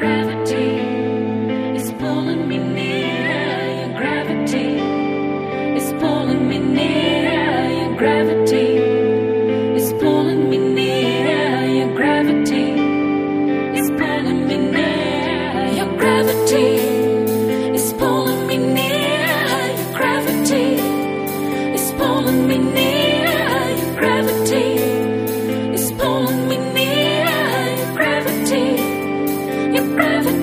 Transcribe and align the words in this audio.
breath. 0.00 0.29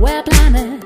We're 0.00 0.22
planning. 0.22 0.79